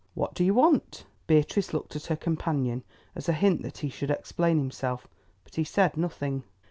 [0.15, 2.83] What do you want?" Beatrice looked at her companion
[3.15, 5.05] as a hint that he should explain himself,
[5.43, 6.41] but he said nothing.